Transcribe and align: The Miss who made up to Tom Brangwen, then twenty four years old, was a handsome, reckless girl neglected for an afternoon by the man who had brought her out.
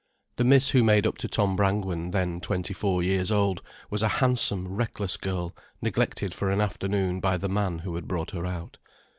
The 0.37 0.43
Miss 0.43 0.71
who 0.71 0.81
made 0.81 1.05
up 1.05 1.19
to 1.19 1.27
Tom 1.27 1.55
Brangwen, 1.55 2.09
then 2.09 2.41
twenty 2.41 2.73
four 2.73 3.03
years 3.03 3.29
old, 3.31 3.61
was 3.91 4.01
a 4.01 4.07
handsome, 4.17 4.67
reckless 4.69 5.15
girl 5.15 5.55
neglected 5.79 6.33
for 6.33 6.49
an 6.49 6.59
afternoon 6.59 7.19
by 7.19 7.37
the 7.37 7.47
man 7.49 7.77
who 7.77 7.93
had 7.93 8.07
brought 8.07 8.31
her 8.31 8.47
out. 8.47 8.79